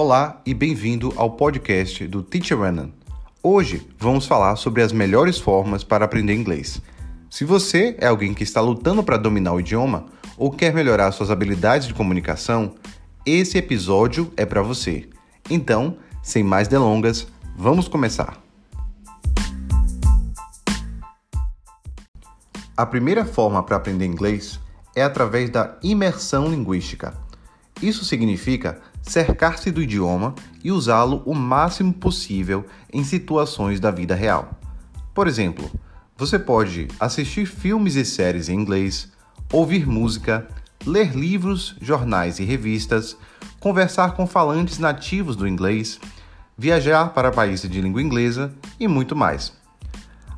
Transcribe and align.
Olá 0.00 0.40
e 0.46 0.54
bem-vindo 0.54 1.12
ao 1.16 1.32
podcast 1.32 2.06
do 2.06 2.22
Teacher 2.22 2.56
Renan. 2.56 2.92
Hoje 3.42 3.84
vamos 3.98 4.26
falar 4.26 4.54
sobre 4.54 4.80
as 4.80 4.92
melhores 4.92 5.40
formas 5.40 5.82
para 5.82 6.04
aprender 6.04 6.34
inglês. 6.34 6.80
Se 7.28 7.44
você 7.44 7.96
é 7.98 8.06
alguém 8.06 8.32
que 8.32 8.44
está 8.44 8.60
lutando 8.60 9.02
para 9.02 9.16
dominar 9.16 9.54
o 9.54 9.58
idioma 9.58 10.06
ou 10.36 10.52
quer 10.52 10.72
melhorar 10.72 11.10
suas 11.10 11.32
habilidades 11.32 11.88
de 11.88 11.94
comunicação, 11.94 12.76
esse 13.26 13.58
episódio 13.58 14.32
é 14.36 14.46
para 14.46 14.62
você. 14.62 15.08
Então, 15.50 15.96
sem 16.22 16.44
mais 16.44 16.68
delongas, 16.68 17.26
vamos 17.56 17.88
começar. 17.88 18.40
A 22.76 22.86
primeira 22.86 23.24
forma 23.24 23.64
para 23.64 23.78
aprender 23.78 24.06
inglês 24.06 24.60
é 24.94 25.02
através 25.02 25.50
da 25.50 25.76
imersão 25.82 26.48
linguística. 26.48 27.14
Isso 27.82 28.04
significa 28.04 28.80
cercar-se 29.08 29.70
do 29.70 29.82
idioma 29.82 30.34
e 30.62 30.70
usá-lo 30.70 31.22
o 31.24 31.34
máximo 31.34 31.92
possível 31.92 32.66
em 32.92 33.02
situações 33.02 33.80
da 33.80 33.90
vida 33.90 34.14
real. 34.14 34.50
Por 35.14 35.26
exemplo, 35.26 35.70
você 36.16 36.38
pode 36.38 36.88
assistir 37.00 37.46
filmes 37.46 37.94
e 37.94 38.04
séries 38.04 38.48
em 38.48 38.54
inglês, 38.54 39.10
ouvir 39.52 39.86
música, 39.86 40.46
ler 40.86 41.16
livros, 41.16 41.76
jornais 41.80 42.38
e 42.38 42.44
revistas, 42.44 43.16
conversar 43.58 44.12
com 44.12 44.26
falantes 44.26 44.78
nativos 44.78 45.36
do 45.36 45.48
inglês, 45.48 45.98
viajar 46.56 47.14
para 47.14 47.32
países 47.32 47.70
de 47.70 47.80
língua 47.80 48.02
inglesa 48.02 48.52
e 48.78 48.86
muito 48.86 49.16
mais. 49.16 49.52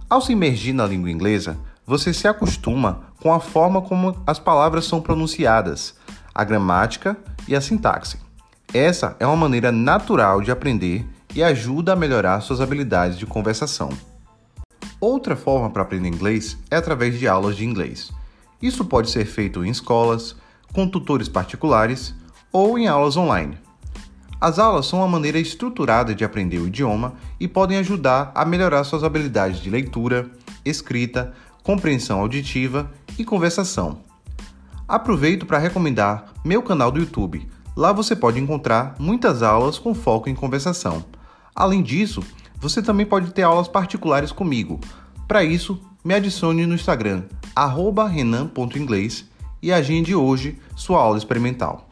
Ao 0.09 0.21
se 0.21 0.33
imergir 0.33 0.75
na 0.75 0.87
língua 0.87 1.11
inglesa, 1.11 1.59
você 1.87 2.13
se 2.13 2.29
acostuma 2.29 3.05
com 3.21 3.33
a 3.33 3.41
forma 3.41 3.83
como 3.83 4.17
as 4.27 4.39
palavras 4.39 4.85
são 4.85 5.01
pronunciadas, 5.01 5.95
a 6.35 6.45
gramática 6.45 7.17
e 7.49 7.55
a 7.55 7.61
sintaxe. 7.61 8.30
Essa 8.73 9.17
é 9.19 9.27
uma 9.27 9.37
maneira 9.37 9.73
natural 9.73 10.41
de 10.41 10.53
aprender 10.53 11.05
e 11.35 11.43
ajuda 11.43 11.93
a 11.93 11.97
melhorar 11.97 12.41
suas 12.41 12.61
habilidades 12.61 13.19
de 13.19 13.27
conversação. 13.27 13.91
Outra 15.01 15.35
forma 15.35 15.71
para 15.71 15.83
aprender 15.83 16.07
inglês 16.07 16.57
é 16.71 16.77
através 16.77 17.19
de 17.19 17.27
aulas 17.27 17.57
de 17.57 17.65
inglês. 17.65 18.13
Isso 18.63 18.85
pode 18.85 19.11
ser 19.11 19.25
feito 19.25 19.65
em 19.65 19.71
escolas, 19.71 20.37
com 20.73 20.87
tutores 20.87 21.29
particulares 21.29 22.15
ou 22.53 22.79
em 22.79 22.87
aulas 22.87 23.17
online. 23.17 23.59
As 24.41 24.61
aulas 24.61 24.87
são 24.87 25.01
uma 25.01 25.09
maneira 25.09 25.41
estruturada 25.41 26.15
de 26.15 26.25
aprender 26.25 26.59
o 26.59 26.69
idioma 26.69 27.15
e 27.41 27.49
podem 27.49 27.77
ajudar 27.79 28.31
a 28.37 28.45
melhorar 28.45 28.85
suas 28.85 29.03
habilidades 29.03 29.61
de 29.61 29.69
leitura, 29.69 30.31
escrita, 30.65 31.35
compreensão 31.65 32.21
auditiva 32.21 32.89
e 33.19 33.25
conversação. 33.25 33.99
Aproveito 34.87 35.45
para 35.45 35.59
recomendar 35.59 36.27
meu 36.45 36.63
canal 36.63 36.93
do 36.93 37.01
YouTube. 37.01 37.49
Lá 37.81 37.95
você 37.95 38.15
pode 38.15 38.39
encontrar 38.39 38.95
muitas 38.99 39.43
aulas 39.43 39.79
com 39.79 39.95
foco 39.95 40.29
em 40.29 40.35
conversação. 40.35 41.03
Além 41.55 41.83
disso, 41.83 42.23
você 42.57 42.83
também 42.83 43.07
pode 43.07 43.33
ter 43.33 43.41
aulas 43.41 43.69
particulares 43.69 44.31
comigo. 44.31 44.79
Para 45.27 45.43
isso, 45.43 45.81
me 46.05 46.13
adicione 46.13 46.67
no 46.67 46.75
Instagram, 46.75 47.23
renan.inglês 47.57 49.25
e 49.63 49.73
agende 49.73 50.15
hoje 50.15 50.59
sua 50.77 51.01
aula 51.01 51.17
experimental. 51.17 51.89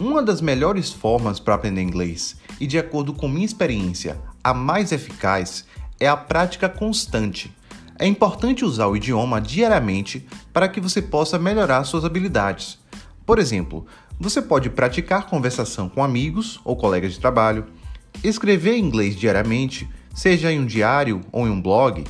Uma 0.00 0.20
das 0.20 0.40
melhores 0.40 0.90
formas 0.90 1.38
para 1.38 1.54
aprender 1.54 1.82
inglês, 1.82 2.36
e 2.58 2.66
de 2.66 2.76
acordo 2.76 3.12
com 3.12 3.28
minha 3.28 3.46
experiência, 3.46 4.20
a 4.42 4.52
mais 4.52 4.90
eficaz, 4.90 5.64
é 6.00 6.08
a 6.08 6.16
prática 6.16 6.68
constante. 6.68 7.56
É 8.00 8.04
importante 8.04 8.64
usar 8.64 8.88
o 8.88 8.96
idioma 8.96 9.40
diariamente 9.40 10.26
para 10.52 10.68
que 10.68 10.80
você 10.80 11.00
possa 11.00 11.38
melhorar 11.38 11.84
suas 11.84 12.04
habilidades. 12.04 12.82
Por 13.26 13.38
exemplo, 13.38 13.86
você 14.18 14.40
pode 14.40 14.70
praticar 14.70 15.26
conversação 15.26 15.88
com 15.88 16.02
amigos 16.02 16.60
ou 16.64 16.76
colegas 16.76 17.12
de 17.12 17.20
trabalho, 17.20 17.66
escrever 18.22 18.74
em 18.74 18.84
inglês 18.84 19.16
diariamente, 19.16 19.88
seja 20.14 20.52
em 20.52 20.60
um 20.60 20.66
diário 20.66 21.20
ou 21.32 21.46
em 21.46 21.50
um 21.50 21.60
blog, 21.60 22.04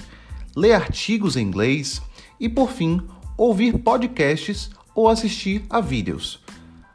ler 0.55 0.73
artigos 0.73 1.37
em 1.37 1.47
inglês 1.47 2.03
e, 2.39 2.49
por 2.49 2.71
fim, 2.71 3.01
ouvir 3.37 3.79
podcasts 3.79 4.71
ou 4.95 5.09
assistir 5.09 5.65
a 5.69 5.81
vídeos. 5.81 6.41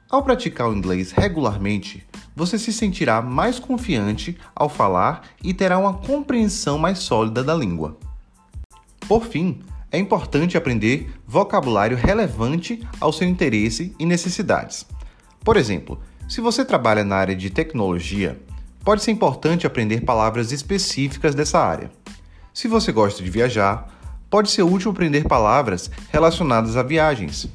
Ao 0.09 0.23
praticar 0.23 0.69
o 0.69 0.73
inglês 0.75 1.11
regularmente, 1.11 2.05
você 2.35 2.57
se 2.57 2.71
sentirá 2.71 3.21
mais 3.21 3.59
confiante 3.59 4.37
ao 4.55 4.69
falar 4.69 5.23
e 5.43 5.53
terá 5.53 5.77
uma 5.77 5.93
compreensão 5.93 6.77
mais 6.77 6.99
sólida 6.99 7.43
da 7.43 7.53
língua. 7.53 7.97
Por 9.07 9.25
fim, 9.25 9.59
é 9.91 9.97
importante 9.97 10.55
aprender 10.55 11.11
vocabulário 11.27 11.97
relevante 11.97 12.87
ao 13.01 13.11
seu 13.11 13.27
interesse 13.27 13.93
e 13.99 14.05
necessidades. 14.05 14.85
Por 15.43 15.57
exemplo, 15.57 15.99
se 16.27 16.41
você 16.41 16.63
trabalha 16.63 17.03
na 17.03 17.15
área 17.15 17.35
de 17.35 17.49
tecnologia, 17.49 18.39
pode 18.83 19.03
ser 19.03 19.11
importante 19.11 19.65
aprender 19.65 20.01
palavras 20.01 20.51
específicas 20.51 21.33
dessa 21.33 21.59
área. 21.59 21.91
Se 22.53 22.67
você 22.67 22.91
gosta 22.91 23.23
de 23.23 23.29
viajar, 23.29 23.87
pode 24.29 24.51
ser 24.51 24.63
útil 24.63 24.91
aprender 24.91 25.27
palavras 25.27 25.89
relacionadas 26.11 26.77
a 26.77 26.83
viagens. 26.83 27.47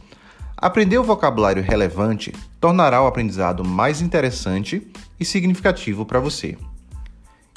Aprender 0.56 0.98
o 0.98 1.04
vocabulário 1.04 1.62
relevante 1.62 2.32
tornará 2.60 3.02
o 3.02 3.06
aprendizado 3.06 3.64
mais 3.64 4.00
interessante 4.00 4.90
e 5.18 5.24
significativo 5.24 6.06
para 6.06 6.20
você. 6.20 6.56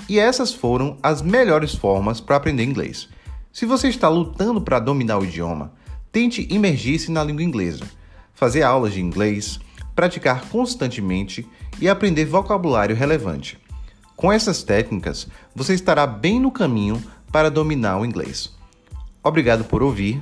E 0.10 0.20
essas 0.20 0.54
foram 0.54 0.98
as 1.02 1.22
melhores 1.22 1.74
formas 1.74 2.22
para 2.22 2.36
aprender 2.36 2.64
inglês. 2.64 3.10
Se 3.52 3.66
você 3.66 3.88
está 3.88 4.08
lutando 4.08 4.62
para 4.62 4.80
dominar 4.80 5.18
o 5.18 5.26
idioma, 5.26 5.74
tente 6.12 6.48
imergir-se 6.50 7.12
na 7.12 7.24
língua 7.24 7.44
inglesa, 7.44 7.86
fazer 8.34 8.64
aulas 8.64 8.94
de 8.94 9.02
inglês, 9.02 9.60
praticar 9.98 10.48
constantemente 10.50 11.50
e 11.82 11.90
aprender 11.90 12.26
vocabulário 12.26 12.96
relevante. 12.96 13.58
Com 14.16 14.32
essas 14.32 14.62
técnicas, 14.62 15.28
você 15.56 15.74
estará 15.74 16.06
bem 16.06 16.40
no 16.40 16.52
caminho 16.52 17.04
para 17.32 17.50
dominar 17.50 17.98
o 17.98 18.06
inglês. 18.06 18.56
Obrigado 19.24 19.64
por 19.64 19.82
ouvir 19.82 20.22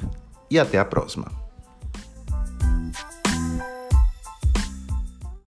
e 0.49 0.57
até 0.57 0.79
a 0.79 0.85
próxima. 0.85 1.44